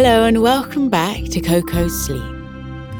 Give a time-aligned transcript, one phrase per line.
[0.00, 2.22] Hello, and welcome back to Koko's Sleep,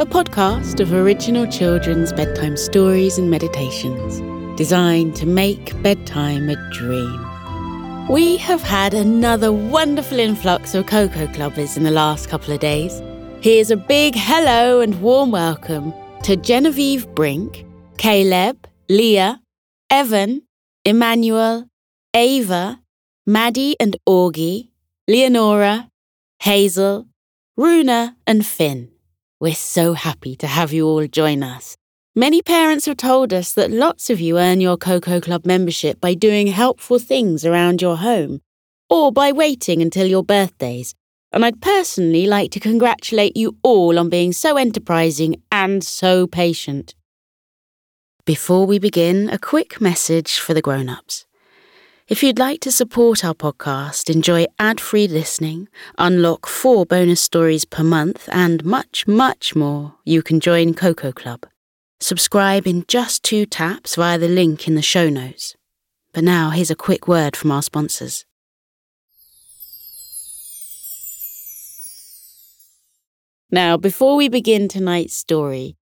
[0.01, 4.21] a podcast of original children's bedtime stories and meditations
[4.59, 8.09] designed to make bedtime a dream.
[8.11, 13.01] We have had another wonderful influx of Koko Clubbers in the last couple of days.
[13.43, 15.95] Here's a big hello and warm welcome
[16.25, 17.65] to Genevieve Brink,
[17.99, 19.41] Caleb, Leah,
[19.89, 20.43] Evan,
[20.85, 21.69] Emmanuel,
[22.13, 22.81] Ava,
[23.25, 24.71] Maddie and Augie,
[25.07, 25.89] Leonora,
[26.41, 27.09] Hazel,
[27.57, 28.91] Runa, and Finn.
[29.41, 31.77] We're so happy to have you all join us.
[32.15, 36.15] Many parents have told us that lots of you earn your Koko Club membership by
[36.15, 38.41] doing helpful things around your home
[38.89, 40.95] or by waiting until your birthdays.
[41.33, 46.95] And I'd personally like to congratulate you all on being so enterprising and so patient.
[48.25, 51.28] Before we begin, a quick message for the grown ups.
[52.09, 57.67] If you'd like to support our podcast, enjoy ad free listening, unlock four bonus stories
[57.67, 61.45] per month, and much, much more, you can join Koko Club.
[62.01, 65.55] Subscribe in just two taps via the link in the show notes.
[66.15, 68.25] But now, here's a quick word from our sponsors.
[73.51, 75.77] Now, before we begin tonight's story,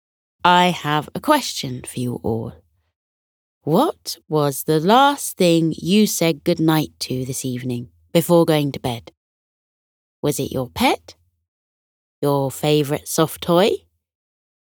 [0.45, 2.66] I have a question for you all.
[3.67, 9.11] What was the last thing you said goodnight to this evening before going to bed?
[10.23, 11.17] Was it your pet?
[12.23, 13.71] Your favourite soft toy?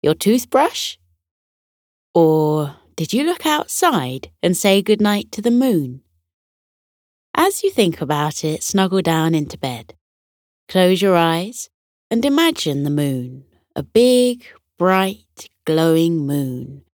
[0.02, 0.96] Your toothbrush?
[2.14, 6.00] Or did you look outside and say goodnight to the moon?
[7.34, 9.96] As you think about it, snuggle down into bed.
[10.66, 11.68] Close your eyes
[12.10, 13.44] and imagine the moon,
[13.76, 14.46] a big,
[14.78, 16.84] bright, glowing moon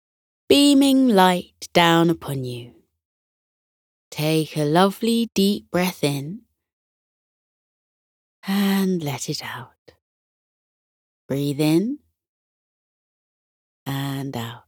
[0.48, 2.72] beaming light down upon you.
[4.10, 6.42] Take a lovely deep breath in
[8.46, 9.70] and let it out.
[11.26, 11.98] Breathe in
[13.86, 14.64] and out.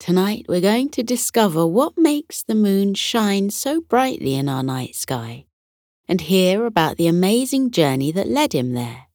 [0.00, 4.94] Tonight we're going to discover what makes the moon shine so brightly in our night
[4.94, 5.44] sky
[6.08, 9.08] and hear about the amazing journey that led him there.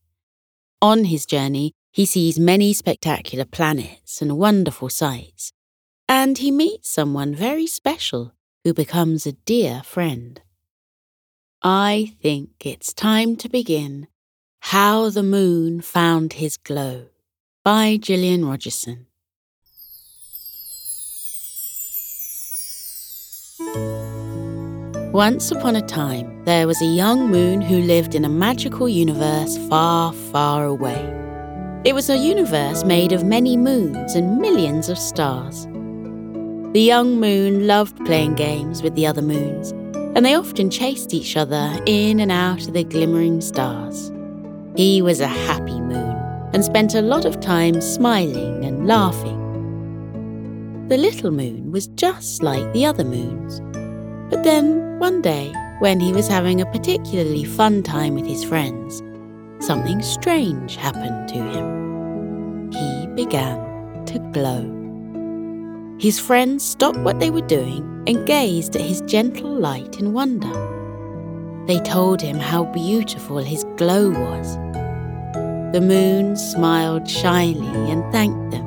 [0.81, 5.53] On his journey, he sees many spectacular planets and wonderful sights,
[6.09, 8.33] and he meets someone very special
[8.63, 10.41] who becomes a dear friend.
[11.61, 14.07] I think it's time to begin
[14.73, 17.09] How the Moon Found His Glow
[17.63, 19.05] by Gillian Rogerson.
[25.13, 29.59] Once upon a time, there was a young moon who lived in a magical universe
[29.69, 31.22] far, far away.
[31.85, 35.66] It was a universe made of many moons and millions of stars.
[36.71, 39.71] The young moon loved playing games with the other moons,
[40.16, 44.13] and they often chased each other in and out of the glimmering stars.
[44.77, 46.16] He was a happy moon
[46.53, 49.41] and spent a lot of time smiling and laughing.
[50.88, 53.59] The little moon was just like the other moons.
[54.29, 59.02] But then, one day, when he was having a particularly fun time with his friends,
[59.63, 62.69] something strange happened to him.
[62.72, 64.69] He began to glow.
[66.00, 70.51] His friends stopped what they were doing and gazed at his gentle light in wonder.
[71.66, 74.57] They told him how beautiful his glow was.
[75.74, 78.66] The moon smiled shyly and thanked them,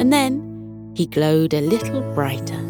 [0.00, 2.66] and then he glowed a little brighter.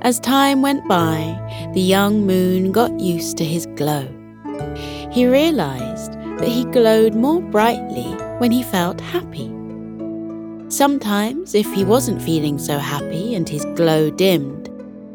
[0.00, 1.36] As time went by,
[1.74, 4.08] the young moon got used to his glow
[5.10, 9.52] he realized that he glowed more brightly when he felt happy.
[10.68, 14.68] Sometimes, if he wasn't feeling so happy and his glow dimmed,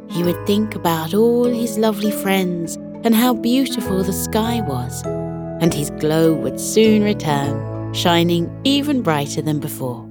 [0.09, 5.73] he would think about all his lovely friends and how beautiful the sky was, and
[5.73, 10.09] his glow would soon return, shining even brighter than before.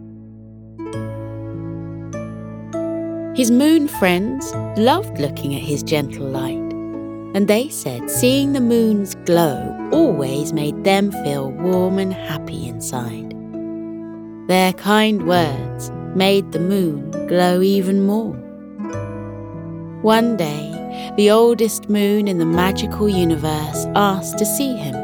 [3.34, 6.61] His moon friends loved looking at his gentle light
[7.34, 13.30] and they said seeing the moon's glow always made them feel warm and happy inside.
[14.48, 18.34] Their kind words made the moon glow even more.
[20.02, 20.68] One day,
[21.16, 24.94] the oldest moon in the magical universe asked to see him.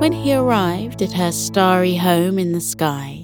[0.00, 3.22] When he arrived at her starry home in the sky,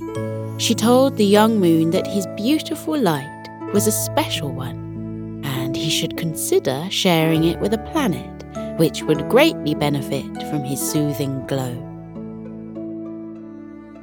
[0.58, 4.83] she told the young moon that his beautiful light was a special one
[5.94, 8.44] should consider sharing it with a planet
[8.78, 11.80] which would greatly benefit from his soothing glow.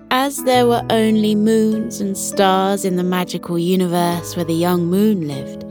[0.10, 5.28] As there were only moons and stars in the magical universe where the young moon
[5.28, 5.66] lived,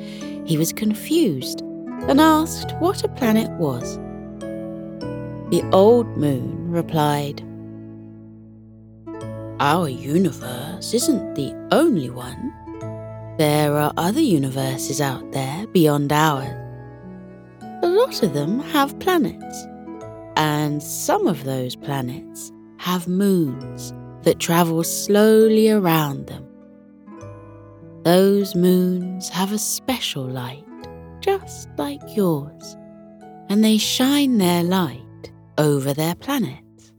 [0.49, 1.61] he was confused
[2.09, 3.97] and asked what a planet was.
[5.51, 7.43] The old moon replied,
[9.61, 12.53] Our universe isn't the only one.
[13.41, 16.53] There are other universes out there beyond ours.
[17.83, 19.67] A lot of them have planets,
[20.37, 23.95] and some of those planets have moons
[24.25, 26.47] that travel slowly around them.
[28.03, 30.67] Those moons have a special light,
[31.21, 32.77] just like yours,
[33.49, 36.93] and they shine their light over their planets.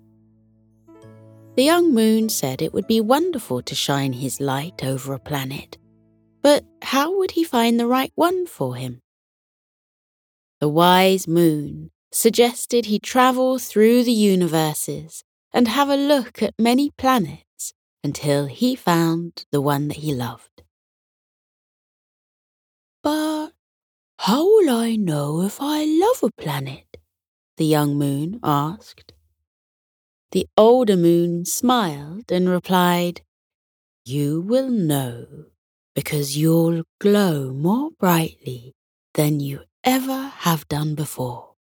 [1.56, 5.78] The young moon said it would be wonderful to shine his light over a planet
[6.42, 9.02] but how would he find the right one for him?
[10.60, 15.24] The wise moon suggested he travel through the universes
[15.54, 17.74] and have a look at many planets
[18.04, 20.64] until he found the one that he loved.
[23.04, 23.52] But
[24.20, 26.92] how will I know if I love a planet?
[27.58, 29.14] the young moon asked.
[30.32, 33.22] The older moon smiled and replied,
[34.04, 35.51] You will know
[35.96, 38.74] because you'll glow more brightly
[39.14, 41.56] than you ever have done before.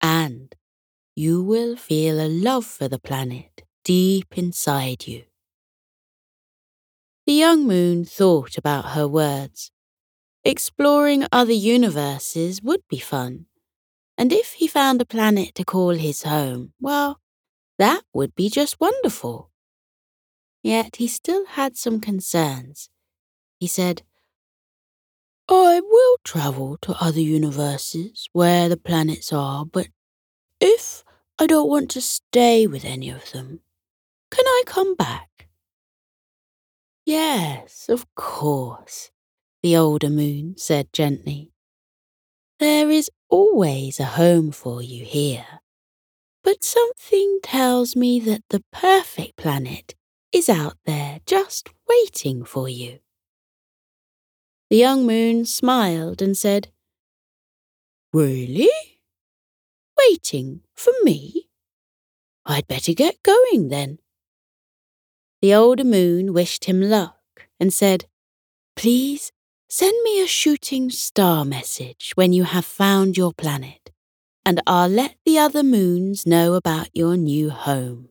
[0.00, 0.54] And
[1.14, 5.24] you will feel a love for the planet deep inside you.
[7.26, 9.70] The young moon thought about her words.
[10.44, 13.46] Exploring other universes would be fun.
[14.18, 17.20] And if he found a planet to call his home, well,
[17.78, 19.50] that would be just wonderful.
[20.62, 22.88] Yet he still had some concerns
[23.62, 24.02] he said,
[25.48, 29.86] I will travel to other universes where the planets are, but
[30.60, 31.04] if
[31.38, 33.60] I don't want to stay with any of them,
[34.32, 35.46] can I come back?
[37.06, 39.12] Yes, of course,
[39.62, 41.52] the older moon said gently.
[42.58, 45.60] There is always a home for you here.
[46.42, 49.94] But something tells me that the perfect planet
[50.32, 52.98] is out there just waiting for you.
[54.72, 56.70] The young moon smiled and said,
[58.10, 58.70] Really?
[59.98, 61.50] Waiting for me?
[62.46, 63.98] I'd better get going then.
[65.42, 68.06] The older moon wished him luck and said,
[68.74, 69.30] Please
[69.68, 73.90] send me a shooting star message when you have found your planet,
[74.46, 78.08] and I'll let the other moons know about your new home.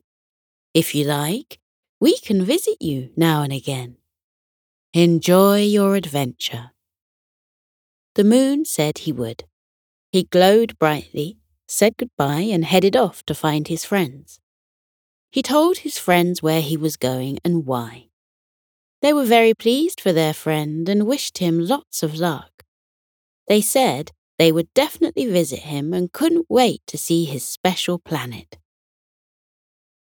[0.75, 1.57] If you like,
[1.99, 3.97] we can visit you now and again.
[4.93, 6.71] Enjoy your adventure.
[8.15, 9.45] The moon said he would.
[10.11, 14.41] He glowed brightly, said goodbye, and headed off to find his friends.
[15.31, 18.09] He told his friends where he was going and why.
[19.01, 22.63] They were very pleased for their friend and wished him lots of luck.
[23.47, 28.57] They said they would definitely visit him and couldn't wait to see his special planet.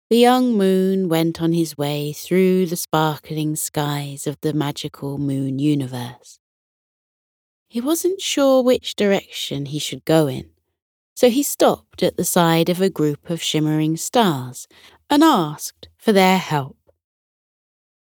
[0.09, 5.59] The young moon went on his way through the sparkling skies of the magical moon
[5.59, 6.39] universe.
[7.69, 10.51] He wasn't sure which direction he should go in,
[11.17, 14.69] so he stopped at the side of a group of shimmering stars
[15.11, 16.77] and asked for their help.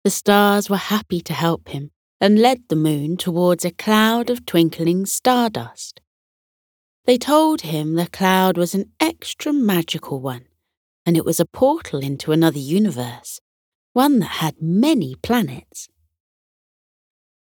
[0.04, 4.46] The stars were happy to help him and led the moon towards a cloud of
[4.46, 6.02] twinkling stardust.
[7.06, 10.48] They told him the cloud was an extra magical one
[11.06, 13.40] and it was a portal into another universe,
[13.94, 15.88] one that had many planets.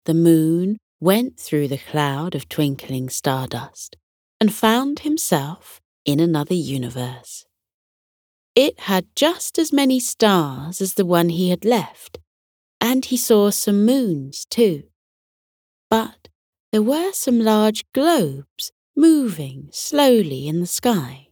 [0.06, 3.96] The moon went through the cloud of twinkling stardust
[4.40, 7.44] and found himself in another universe.
[8.54, 12.18] It had just as many stars as the one he had left,
[12.80, 14.84] and he saw some moons too.
[15.88, 16.28] But
[16.72, 21.29] there were some large globes moving slowly in the sky.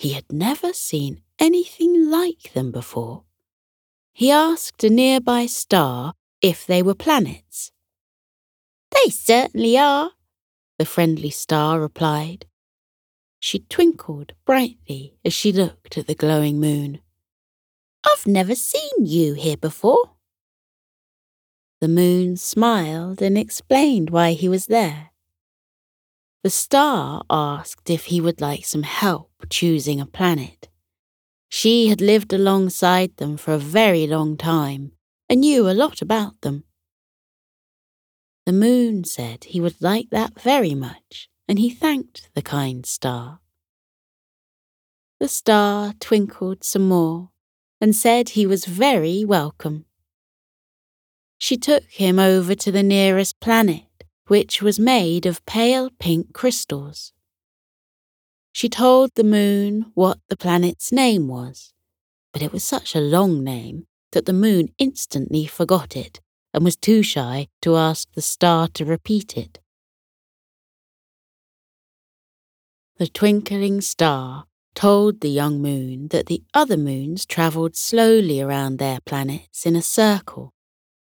[0.00, 3.24] He had never seen anything like them before.
[4.14, 7.70] He asked a nearby star if they were planets.
[8.92, 10.12] They certainly are,
[10.78, 12.46] the friendly star replied.
[13.40, 17.00] She twinkled brightly as she looked at the glowing moon.
[18.02, 20.12] I've never seen you here before.
[21.82, 25.10] The moon smiled and explained why he was there.
[26.42, 30.68] The star asked if he would like some help choosing a planet.
[31.48, 34.92] She had lived alongside them for a very long time
[35.28, 36.64] and knew a lot about them.
[38.46, 43.40] The moon said he would like that very much, and he thanked the kind star.
[45.18, 47.30] The star twinkled some more
[47.80, 49.84] and said he was very welcome.
[51.38, 53.84] She took him over to the nearest planet
[54.30, 57.12] which was made of pale pink crystals.
[58.52, 61.72] She told the moon what the planet's name was,
[62.32, 66.20] but it was such a long name that the moon instantly forgot it
[66.52, 69.60] and was too shy to ask the star to repeat it.
[72.98, 78.98] The twinkling star told the young moon that the other moons travelled slowly around their
[79.04, 80.52] planets in a circle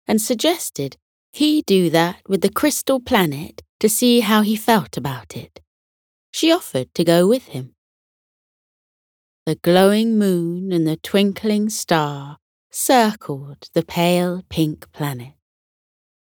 [0.06, 0.96] and suggested
[1.32, 5.60] he do that with the crystal planet to see how he felt about it.
[6.36, 7.74] She offered to go with him.
[9.46, 12.36] The glowing moon and the twinkling star
[12.70, 15.32] circled the pale pink planet.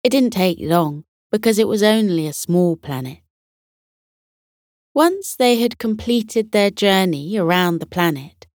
[0.02, 1.04] It didn't take long
[1.34, 3.18] because it was only a small planet.
[4.94, 8.48] Once they had completed their journey around the planet,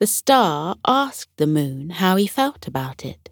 [0.00, 3.30] the star asked the moon how he felt about it.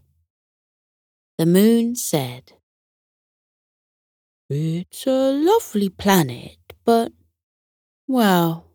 [1.37, 2.53] The moon said,
[4.49, 7.11] It's a lovely planet, but,
[8.07, 8.67] well,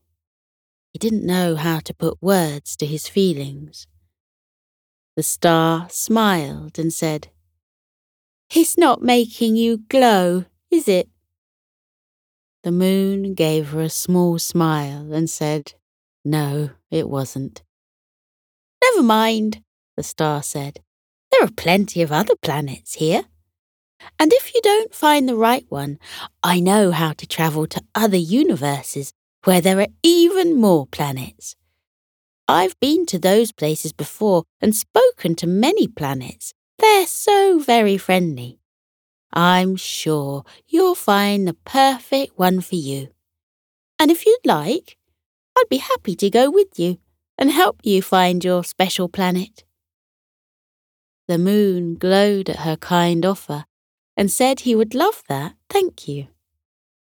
[0.91, 3.87] he didn't know how to put words to his feelings.
[5.15, 7.29] The star smiled and said,
[8.53, 11.09] It's not making you glow, is it?
[12.63, 15.73] The moon gave her a small smile and said,
[16.23, 17.63] No, it wasn't.
[18.83, 19.63] Never mind,
[19.95, 20.81] the star said.
[21.31, 23.23] There are plenty of other planets here.
[24.19, 25.99] And if you don't find the right one,
[26.43, 31.55] I know how to travel to other universes where there are even more planets.
[32.47, 36.53] I've been to those places before and spoken to many planets.
[36.79, 38.59] They're so very friendly.
[39.33, 43.09] I'm sure you'll find the perfect one for you.
[43.97, 44.97] And if you'd like,
[45.57, 46.97] I'd be happy to go with you
[47.37, 49.63] and help you find your special planet.
[51.27, 53.63] The moon glowed at her kind offer
[54.17, 56.27] and said he would love that, thank you.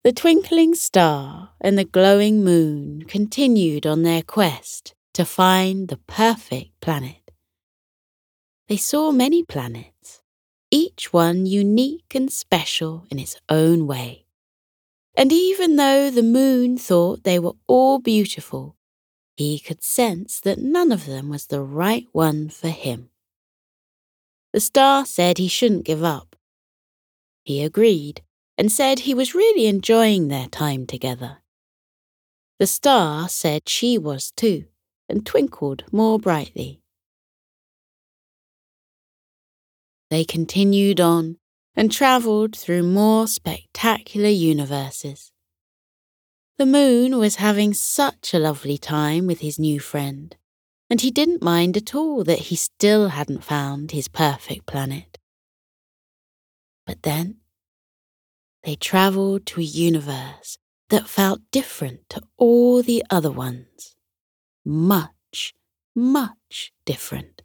[0.05, 6.81] The twinkling star and the glowing moon continued on their quest to find the perfect
[6.81, 7.31] planet.
[8.67, 10.23] They saw many planets,
[10.73, 14.27] each one unique and special in its own way.
[15.17, 18.75] And even though the moon thought they were all beautiful,
[19.37, 23.11] he could sense that none of them was the right one for him.
[24.53, 26.35] The star said he shouldn't give up.
[27.45, 28.23] He agreed
[28.57, 31.39] and said he was really enjoying their time together.
[32.59, 34.67] The star said she was too,
[35.09, 36.81] and twinkled more brightly.
[40.11, 41.39] They continued on
[41.75, 45.33] and travelled through more spectacular universes.
[46.59, 50.37] The moon was having such a lovely time with his new friend,
[50.91, 55.19] and he didn't mind at all that he still hadn't found his perfect planet.
[56.87, 57.39] But then
[58.65, 60.59] they travelled to a universe
[60.91, 63.97] that felt different to all the other ones.
[64.65, 65.55] Much,
[65.95, 67.43] much different.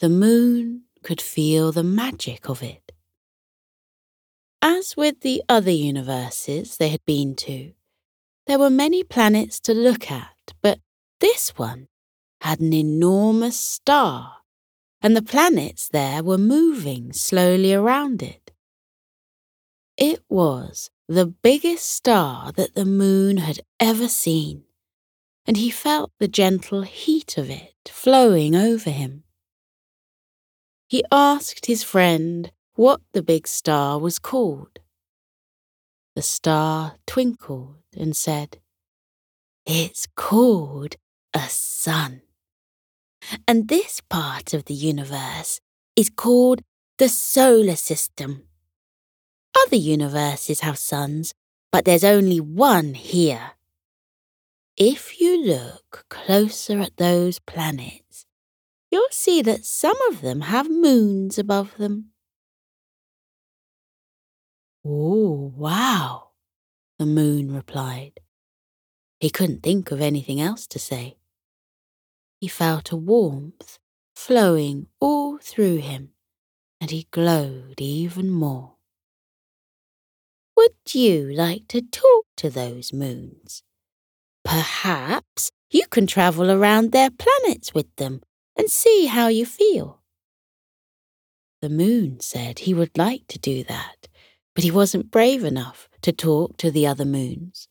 [0.00, 2.92] The moon could feel the magic of it.
[4.62, 7.72] As with the other universes they had been to,
[8.46, 10.80] there were many planets to look at, but
[11.20, 11.88] this one
[12.40, 14.36] had an enormous star,
[15.02, 18.39] and the planets there were moving slowly around it.
[20.00, 24.64] It was the biggest star that the moon had ever seen,
[25.44, 29.24] and he felt the gentle heat of it flowing over him.
[30.88, 34.78] He asked his friend what the big star was called.
[36.16, 38.58] The star twinkled and said,
[39.66, 40.96] It's called
[41.34, 42.22] a sun.
[43.46, 45.60] And this part of the universe
[45.94, 46.62] is called
[46.96, 48.49] the solar system.
[49.56, 51.34] Other universes have suns,
[51.72, 53.52] but there's only one here.
[54.76, 58.24] If you look closer at those planets,
[58.90, 62.12] you'll see that some of them have moons above them.
[64.84, 66.30] Oh, wow,
[66.98, 68.20] the moon replied.
[69.20, 71.18] He couldn't think of anything else to say.
[72.40, 73.78] He felt a warmth
[74.16, 76.12] flowing all through him,
[76.80, 78.76] and he glowed even more.
[80.60, 83.62] Would you like to talk to those moons?
[84.44, 88.20] Perhaps you can travel around their planets with them
[88.58, 90.02] and see how you feel.
[91.62, 94.06] The moon said he would like to do that,
[94.54, 97.66] but he wasn't brave enough to talk to the other moons.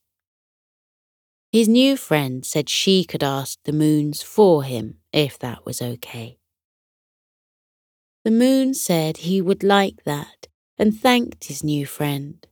[1.51, 6.39] His new friend said she could ask the moons for him if that was okay.
[8.25, 10.47] The moon said he would like that
[10.79, 12.47] and thanked his new friend.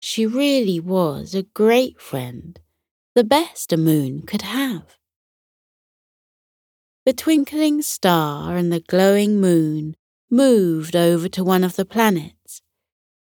[0.00, 2.58] She really was a great friend
[3.16, 4.98] the best a moon could have.
[7.06, 9.96] The twinkling star and the glowing moon
[10.28, 12.60] moved over to one of the planets.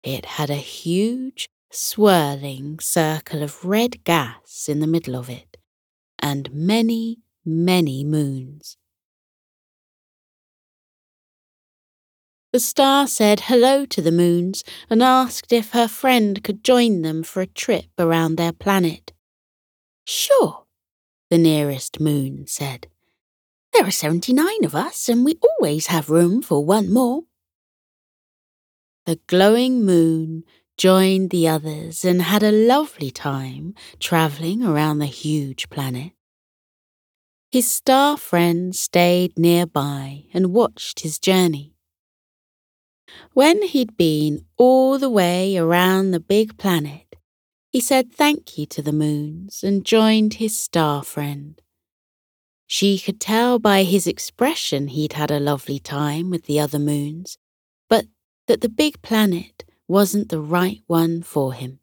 [0.02, 5.56] It had a huge, swirling circle of red gas in the middle of it,
[6.18, 8.76] and many, many moons.
[12.52, 17.22] The star said hello to the moons and asked if her friend could join them
[17.22, 19.12] for a trip around their planet.
[20.04, 20.64] Sure,
[21.30, 22.88] the nearest moon said.
[23.72, 27.22] There are 79 of us, and we always have room for one more.
[29.06, 30.42] The glowing moon
[30.76, 36.12] joined the others and had a lovely time travelling around the huge planet.
[37.52, 41.69] His star friend stayed nearby and watched his journey.
[43.32, 47.16] When he'd been all the way around the big planet,
[47.70, 51.60] he said thank you to the moons and joined his star friend.
[52.66, 57.36] She could tell by his expression he'd had a lovely time with the other moons,
[57.88, 58.06] but
[58.46, 61.80] that the big planet wasn't the right one for him.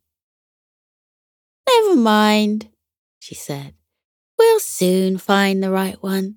[1.67, 2.69] Never mind,
[3.19, 3.73] she said.
[4.37, 6.35] We'll soon find the right one.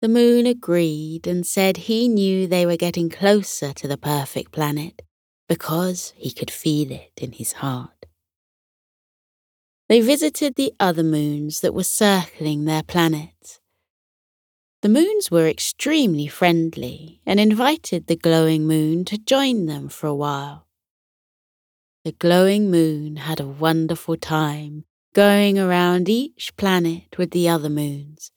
[0.00, 5.02] The moon agreed and said he knew they were getting closer to the perfect planet
[5.46, 8.06] because he could feel it in his heart.
[9.90, 13.60] They visited the other moons that were circling their planets.
[14.80, 20.14] The moons were extremely friendly and invited the glowing moon to join them for a
[20.14, 20.66] while.
[22.04, 28.30] The glowing moon had a wonderful time going around each planet with the other moons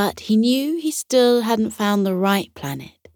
[0.00, 3.08] but he knew he still hadn't found the right planet.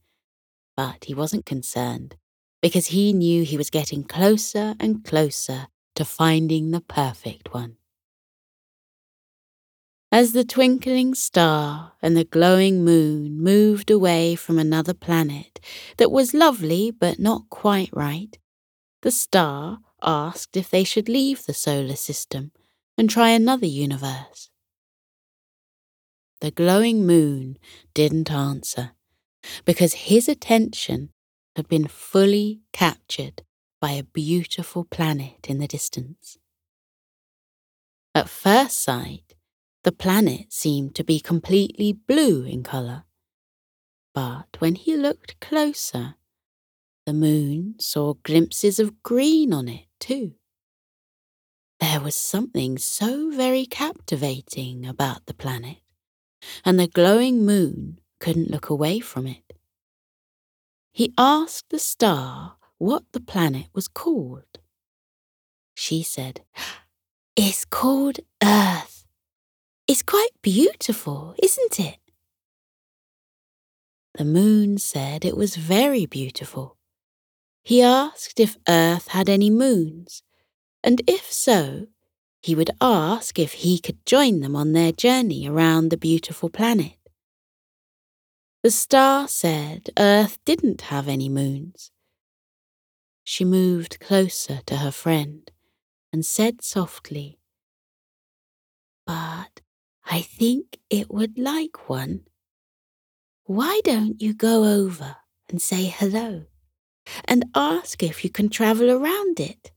[0.77, 2.17] But he wasn't concerned,
[2.61, 7.79] because he knew he was getting closer and closer to finding the perfect one.
[10.13, 15.61] As the twinkling star and the glowing moon moved away from another planet
[15.97, 18.37] that was lovely but not quite right,
[19.01, 22.53] the star asked if they should leave the solar system
[22.99, 24.51] and try another universe.
[26.45, 27.57] The glowing moon
[27.95, 28.93] didn't answer
[29.65, 31.09] because his attention
[31.57, 33.41] had been fully captured
[33.81, 36.37] by a beautiful planet in the distance.
[38.15, 39.35] At first sight,
[39.85, 43.05] the planet seemed to be completely blue in colour.
[44.13, 46.17] But when he looked closer,
[47.07, 50.35] the moon saw glimpses of green on it too.
[51.81, 55.79] There was something so very captivating about the planet
[56.65, 59.53] and the glowing moon couldn't look away from it.
[60.93, 64.59] He asked the star what the planet was called.
[65.75, 66.43] She said,
[67.37, 69.05] It's called Earth.
[69.87, 71.99] It's quite beautiful, isn't it?
[74.17, 76.77] The moon said it was very beautiful.
[77.65, 80.23] He asked if Earth had any moons,
[80.85, 81.89] and if so,
[82.45, 86.99] he would ask if he could join them on their journey around the beautiful planet.
[88.63, 91.91] The star said Earth didn't have any moons.
[93.23, 95.51] She moved closer to her friend
[96.13, 97.39] and said softly,
[99.07, 99.63] But
[100.05, 102.27] I think it would like one.
[103.45, 105.17] Why don't you go over
[105.49, 106.45] and say hello
[107.25, 109.71] and ask if you can travel around it?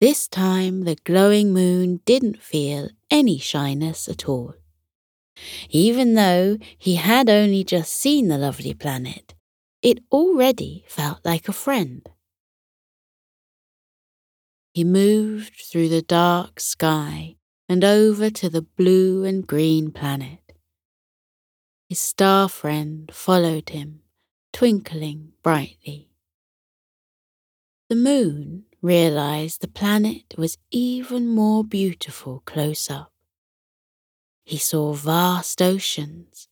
[0.00, 4.54] This time the glowing moon didn't feel any shyness at all.
[5.70, 9.34] Even though he had only just seen the lovely planet,
[9.82, 12.08] it already felt like a friend.
[14.72, 17.36] He moved through the dark sky
[17.68, 20.52] and over to the blue and green planet.
[21.88, 24.02] His star friend followed him,
[24.52, 26.10] twinkling brightly.
[27.88, 33.12] The moon realized the planet was even more beautiful close up.
[34.44, 36.48] He saw vast oceans,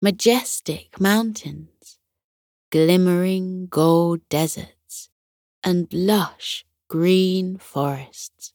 [0.00, 1.98] majestic mountains,
[2.70, 5.10] glimmering gold deserts,
[5.62, 8.52] and lush green forests.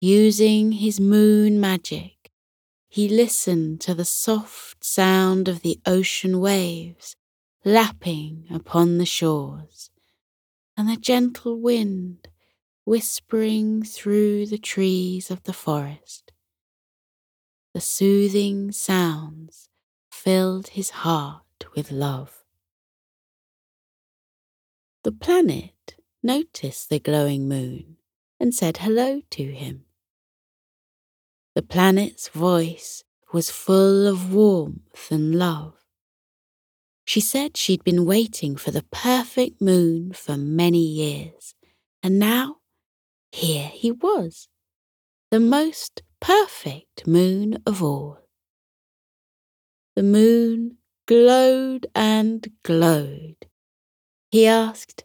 [0.00, 2.30] Using his moon magic,
[2.88, 7.16] he listened to the soft sound of the ocean waves
[7.64, 9.90] lapping upon the shores
[10.78, 12.28] and the gentle wind
[12.84, 16.30] whispering through the trees of the forest.
[17.74, 19.68] The soothing sounds
[20.12, 22.44] filled his heart with love.
[25.02, 27.96] The planet noticed the glowing moon
[28.38, 29.84] and said hello to him.
[31.56, 35.77] The planet's voice was full of warmth and love.
[37.08, 41.54] She said she'd been waiting for the perfect moon for many years,
[42.02, 42.56] and now
[43.32, 44.48] here he was,
[45.30, 48.18] the most perfect moon of all.
[49.96, 53.46] The moon glowed and glowed.
[54.30, 55.04] He asked,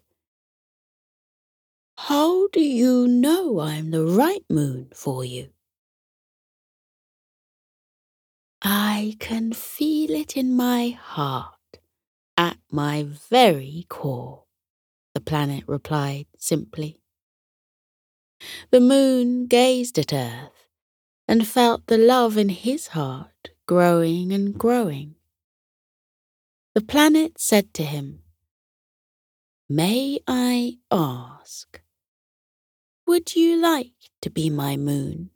[1.99, 5.51] How do you know I'm the right moon for you?
[8.61, 11.52] I can feel it in my heart,
[12.37, 14.43] at my very core,
[15.13, 16.99] the planet replied simply.
[18.71, 20.67] The moon gazed at Earth
[21.27, 25.15] and felt the love in his heart growing and growing.
[26.75, 28.23] The planet said to him,
[29.69, 31.81] May I ask,
[33.07, 35.29] would you like to be my moon?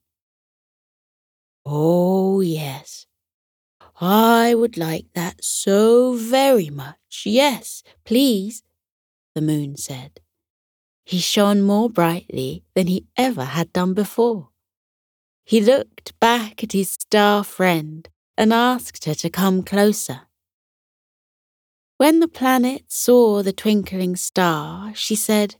[1.65, 3.05] Oh, yes,
[3.99, 7.23] I would like that so very much.
[7.25, 8.61] Yes, please,
[9.33, 10.19] the moon said.
[11.03, 14.49] He shone more brightly than he ever had done before.
[15.45, 18.07] He looked back at his star friend
[18.37, 20.21] and asked her to come closer.
[21.95, 25.55] When the planet saw the twinkling star, she said,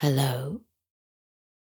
[0.00, 0.60] Hello.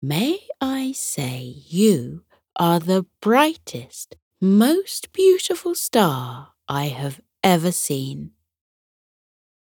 [0.02, 2.24] May I say you
[2.56, 8.33] are the brightest most beautiful star I have ever seen.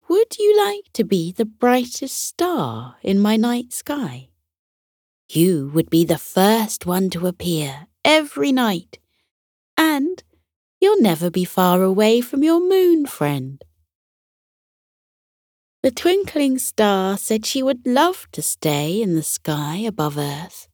[0.09, 4.29] Would you like to be the brightest star in my night sky?
[5.29, 8.99] You would be the first one to appear every night,
[9.77, 10.21] and
[10.81, 13.63] you'll never be far away from your moon friend.
[15.83, 20.67] The twinkling star said she would love to stay in the sky above Earth.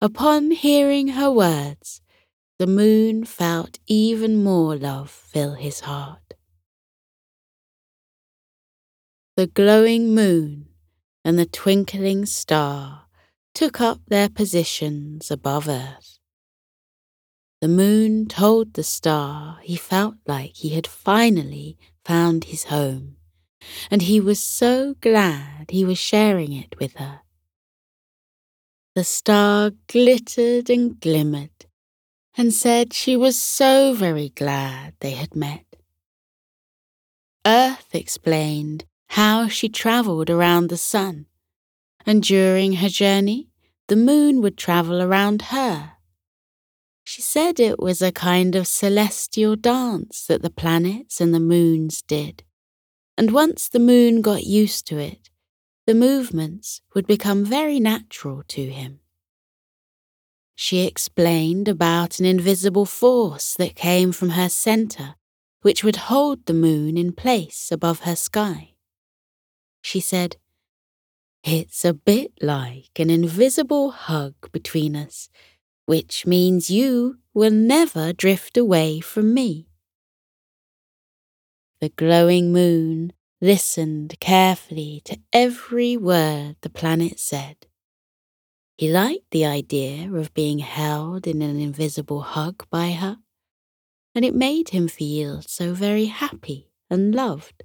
[0.00, 2.01] Upon hearing her words,
[2.58, 6.34] the moon felt even more love fill his heart.
[9.36, 10.68] The glowing moon
[11.24, 13.06] and the twinkling star
[13.54, 16.18] took up their positions above earth.
[17.60, 23.16] The moon told the star he felt like he had finally found his home,
[23.90, 27.20] and he was so glad he was sharing it with her.
[28.94, 31.66] The star glittered and glimmered
[32.36, 35.64] and said she was so very glad they had met.
[37.46, 41.26] Earth explained how she travelled around the sun,
[42.06, 43.48] and during her journey,
[43.88, 45.92] the moon would travel around her.
[47.04, 52.00] She said it was a kind of celestial dance that the planets and the moons
[52.00, 52.44] did,
[53.18, 55.28] and once the moon got used to it,
[55.86, 59.01] the movements would become very natural to him.
[60.64, 65.16] She explained about an invisible force that came from her centre,
[65.62, 68.74] which would hold the moon in place above her sky.
[69.80, 70.36] She said,
[71.42, 75.28] It's a bit like an invisible hug between us,
[75.86, 79.66] which means you will never drift away from me.
[81.80, 87.66] The glowing moon listened carefully to every word the planet said.
[88.82, 93.18] He liked the idea of being held in an invisible hug by her,
[94.12, 97.62] and it made him feel so very happy and loved.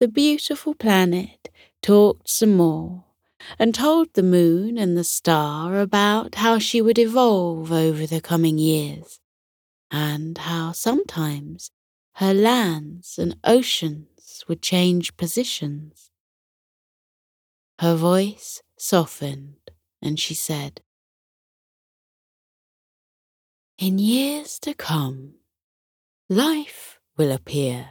[0.00, 1.48] The beautiful planet
[1.80, 3.06] talked some more
[3.58, 8.58] and told the moon and the star about how she would evolve over the coming
[8.58, 9.18] years,
[9.90, 11.70] and how sometimes
[12.16, 16.10] her lands and oceans would change positions.
[17.78, 19.70] Her voice softened,
[20.02, 20.82] and she said,
[23.78, 25.34] In years to come,
[26.28, 27.90] life will appear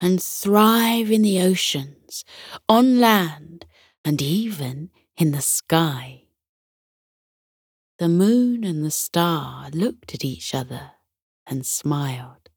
[0.00, 2.24] and thrive in the oceans,
[2.68, 3.66] on land,
[4.04, 6.22] and even in the sky.
[7.98, 10.92] The moon and the star looked at each other
[11.46, 12.48] and smiled.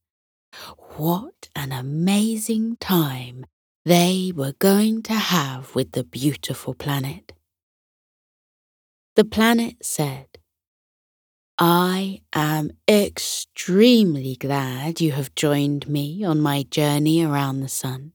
[0.98, 3.46] What an amazing time
[3.84, 7.34] they were going to have with the beautiful planet.
[9.15, 10.28] The planet said,
[11.58, 18.13] I am extremely glad you have joined me on my journey around the sun.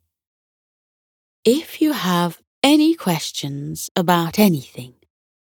[1.44, 4.94] If you have any questions about anything,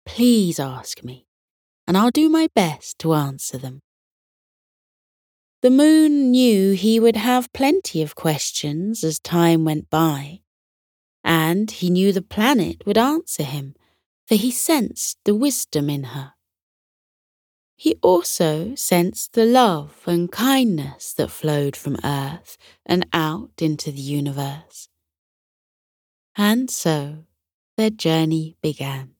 [0.08, 1.28] please ask me,
[1.88, 3.82] and I'll do my best to answer them.
[5.62, 10.42] The moon knew he would have plenty of questions as time went by,
[11.24, 13.76] and he knew the planet would answer him,
[14.28, 16.34] for he sensed the wisdom in her.
[17.76, 24.00] He also sensed the love and kindness that flowed from Earth and out into the
[24.00, 24.88] universe.
[26.38, 27.26] And so
[27.76, 29.16] their journey began.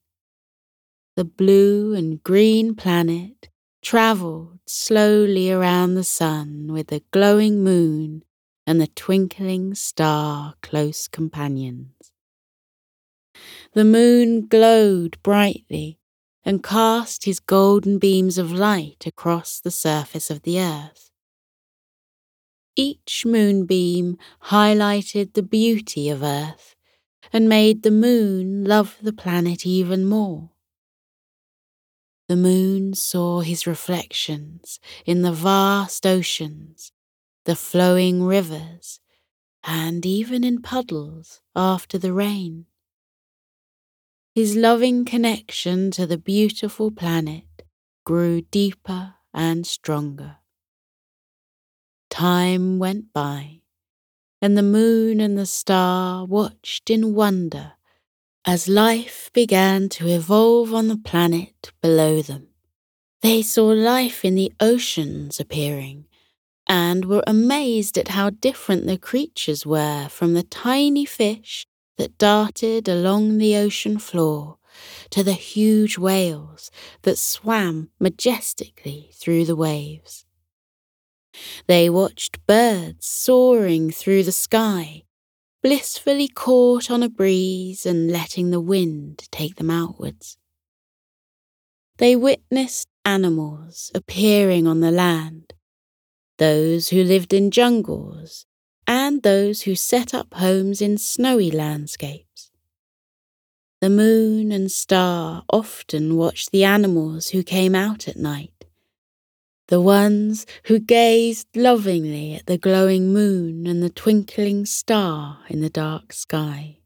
[1.16, 3.50] The blue and green planet
[3.82, 8.24] travelled slowly around the sun with the glowing moon
[8.66, 12.13] and the twinkling star close companions.
[13.74, 15.98] The moon glowed brightly
[16.46, 21.10] and cast his golden beams of light across the surface of the earth.
[22.76, 26.76] Each moonbeam highlighted the beauty of Earth
[27.32, 30.52] and made the moon love the planet even more.
[32.28, 36.92] The moon saw his reflections in the vast oceans,
[37.46, 39.00] the flowing rivers,
[39.64, 42.66] and even in puddles after the rain.
[44.36, 47.64] His loving connection to the beautiful planet
[48.04, 50.38] grew deeper and stronger.
[52.10, 53.62] Time went by,
[54.42, 57.74] and the moon and the star watched in wonder
[58.44, 62.48] as life began to evolve on the planet below them.
[63.22, 66.06] They saw life in the oceans appearing
[66.66, 71.68] and were amazed at how different the creatures were from the tiny fish
[71.98, 74.58] that darted along the ocean floor
[75.12, 76.72] to the huge whales
[77.04, 80.26] that swam majestically through the waves.
[81.68, 85.04] They watched birds soaring through the sky,
[85.62, 90.38] blissfully caught on a breeze and letting the wind take them outwards.
[91.98, 95.54] They witnessed animals appearing on the land,
[96.38, 98.46] those who lived in jungles
[98.88, 102.52] and those who set up homes in snowy landscapes.
[103.82, 108.66] The moon and star often watched the animals who came out at night,
[109.68, 115.70] the ones who gazed lovingly at the glowing moon and the twinkling star in the
[115.70, 116.78] dark sky.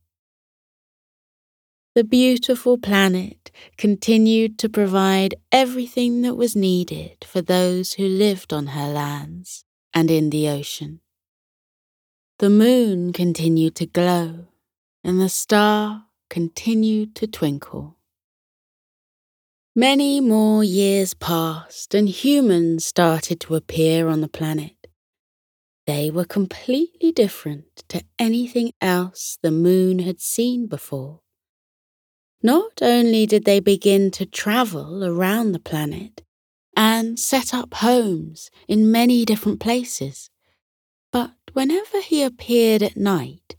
[1.98, 8.68] The beautiful planet continued to provide everything that was needed for those who lived on
[8.68, 11.02] her lands and in the ocean.
[12.40, 14.46] The moon continued to glow,
[15.04, 17.98] and the star continued to twinkle.
[19.76, 24.76] Many more years passed, and humans started to appear on the planet.
[25.88, 31.22] They were completely different to anything else the moon had seen before.
[32.44, 36.22] Not only did they begin to travel around the planet
[36.76, 40.30] and set up homes in many different places,
[41.58, 43.56] whenever he appeared at night,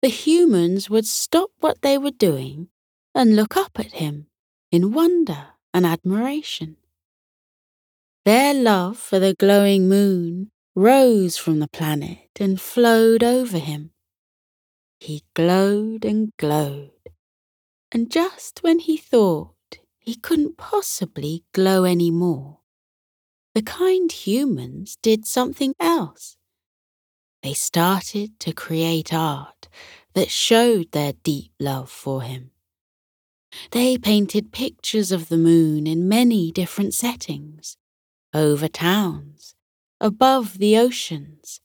[0.00, 2.68] the humans would stop what they were doing
[3.14, 4.26] and look up at him
[4.72, 6.74] in wonder and admiration.
[8.24, 13.90] Their love for the glowing moon rose from the planet and flowed over him.
[14.98, 16.92] He glowed and glowed,
[17.92, 22.60] and just when he thought he couldn't possibly glow any more,
[23.54, 26.38] the kind humans did something else
[27.44, 29.68] they started to create art
[30.14, 32.50] that showed their deep love for him.
[33.70, 37.76] They painted pictures of the moon in many different settings,
[38.32, 39.54] over towns,
[40.00, 41.60] above the oceans,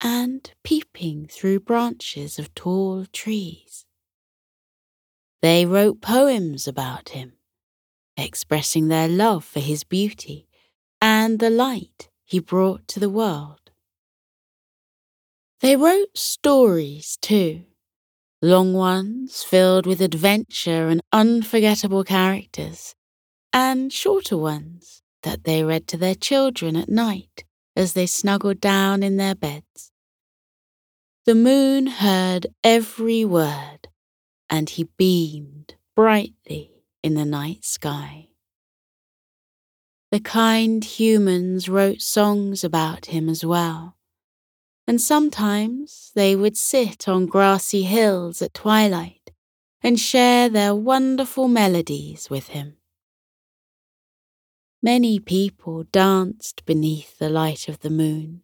[0.00, 3.84] and peeping through branches of tall trees.
[5.42, 7.34] They wrote poems about him,
[8.16, 10.48] expressing their love for his beauty
[11.02, 13.67] and the light he brought to the world.
[15.60, 17.64] They wrote stories too,
[18.40, 22.94] long ones filled with adventure and unforgettable characters,
[23.52, 27.42] and shorter ones that they read to their children at night
[27.74, 29.90] as they snuggled down in their beds.
[31.26, 33.88] The moon heard every word,
[34.48, 36.70] and he beamed brightly
[37.02, 38.28] in the night sky.
[40.12, 43.97] The kind humans wrote songs about him as well
[44.88, 49.30] and sometimes they would sit on grassy hills at twilight
[49.82, 52.78] and share their wonderful melodies with him.
[54.82, 58.42] Many people danced beneath the light of the moon,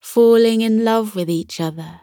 [0.00, 2.00] falling in love with each other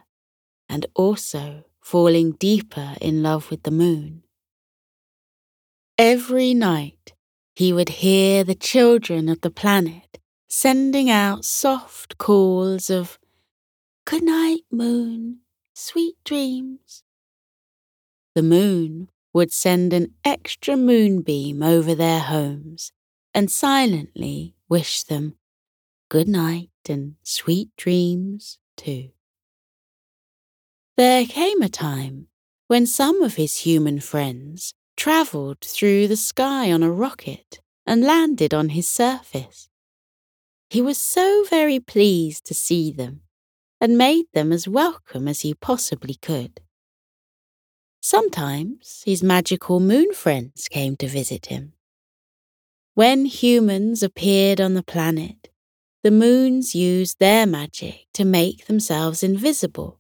[0.70, 4.22] and also falling deeper in love with the moon.
[5.98, 7.14] Every night
[7.56, 13.19] he would hear the children of the planet sending out soft calls of
[14.10, 15.42] Good night, moon.
[15.76, 17.04] Sweet dreams.
[18.34, 22.92] The moon would send an extra moonbeam over their homes
[23.36, 25.36] and silently wish them
[26.10, 29.12] good night and sweet dreams too.
[30.98, 32.30] There came a time
[32.66, 38.56] when some of his human friends travelled through the sky on a rocket and landed
[38.56, 39.70] on his surface.
[40.68, 43.22] He was so very pleased to see them
[43.82, 46.60] and made them as welcome as he possibly could.
[48.02, 51.74] Sometimes his magical moon friends came to visit him.
[52.94, 55.50] When humans appeared on the planet,
[56.04, 60.00] the moons used their magic to make themselves invisible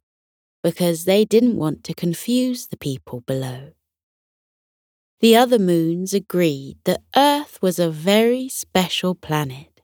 [0.64, 3.72] because they didn't want to confuse the people below.
[5.20, 9.82] The other moons agreed that Earth was a very special planet.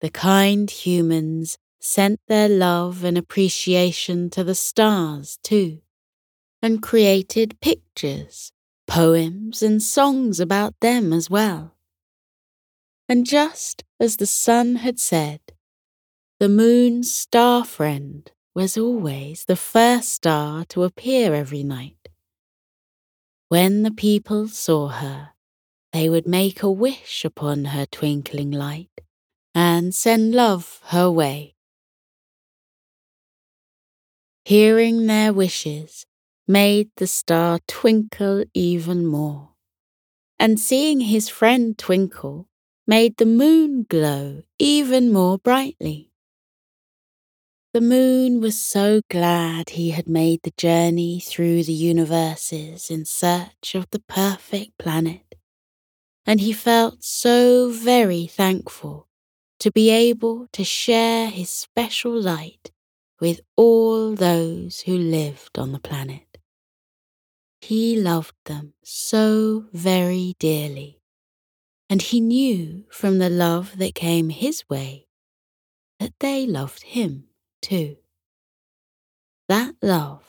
[0.00, 5.80] The kind humans sent their love and appreciation to the stars too,
[6.62, 8.52] and created pictures,
[8.86, 11.74] poems, and songs about them as well.
[13.08, 15.40] And just as the sun had said,
[16.38, 22.08] the moon's star friend was always the first star to appear every night.
[23.48, 25.30] When the people saw her,
[25.92, 29.00] they would make a wish upon her twinkling light
[29.54, 31.56] and send love her way.
[34.44, 36.06] Hearing their wishes
[36.48, 39.50] made the star twinkle even more,
[40.38, 42.48] and seeing his friend twinkle
[42.86, 46.10] made the moon glow even more brightly.
[47.72, 53.76] The moon was so glad he had made the journey through the universes in search
[53.76, 55.36] of the perfect planet,
[56.26, 59.06] and he felt so very thankful
[59.60, 62.72] to be able to share his special light
[63.20, 66.38] with all those who lived on the planet.
[67.60, 71.00] He loved them so very dearly
[71.90, 75.08] and he knew from the love that came his way
[75.98, 77.24] that they loved him
[77.60, 77.96] too.
[79.48, 80.22] That love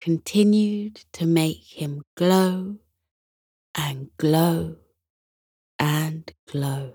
[0.00, 2.76] continued to make him glow
[3.74, 4.76] and glow
[5.78, 6.94] and glow.